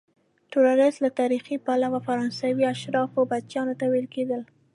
توریست 0.51 0.97
له 1.03 1.09
تاریخي 1.19 1.55
پلوه 1.65 1.99
فرانسوي 2.07 2.63
اشرافو 2.73 3.21
بچیانو 3.31 3.73
ته 3.79 3.85
ویل 3.87 4.07
کیدل. 4.15 4.41